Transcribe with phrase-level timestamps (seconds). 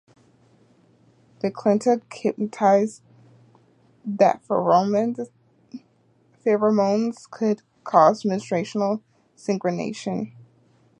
[1.43, 3.01] McClintock hypothesized
[4.03, 5.29] that pheromones
[7.29, 9.03] could cause menstrual cycle
[9.37, 10.33] synchronization.